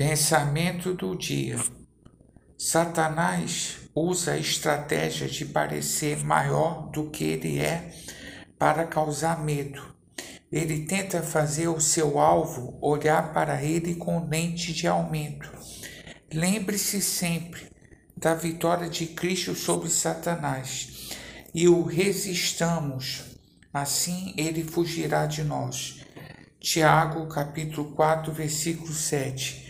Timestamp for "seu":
11.82-12.18